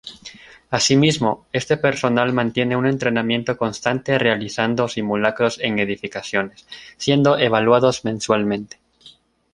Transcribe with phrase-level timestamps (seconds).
[0.71, 6.65] Asimismo, este personal mantiene un entrenamiento constante realizando simulacros en edificaciones,
[6.97, 8.79] siendo evaluados mensualmente.